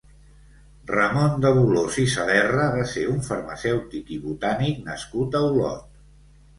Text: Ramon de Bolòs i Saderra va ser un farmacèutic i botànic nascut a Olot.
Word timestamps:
Ramon 0.91 1.35
de 1.45 1.51
Bolòs 1.57 1.99
i 2.05 2.07
Saderra 2.15 2.65
va 2.79 2.87
ser 2.95 3.05
un 3.13 3.23
farmacèutic 3.31 4.13
i 4.19 4.21
botànic 4.27 4.85
nascut 4.91 5.43
a 5.45 5.49
Olot. 5.55 6.07